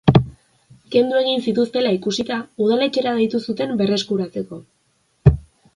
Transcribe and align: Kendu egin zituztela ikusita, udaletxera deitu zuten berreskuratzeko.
Kendu 0.95 1.19
egin 1.19 1.43
zituztela 1.51 1.91
ikusita, 1.97 2.39
udaletxera 2.67 3.15
deitu 3.21 3.45
zuten 3.47 3.77
berreskuratzeko. 3.85 4.63